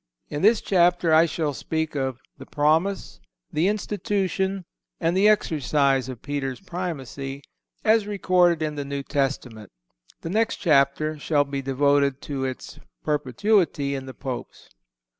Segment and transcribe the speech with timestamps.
[0.29, 3.19] In this chapter I shall speak of the Promise,
[3.53, 4.65] the Institution,
[4.99, 7.43] and the exercise of Peter's Primacy,
[7.85, 9.71] as recorded in the New Testament.
[10.21, 14.69] The next chapter shall be devoted to its perpetuity in the Popes.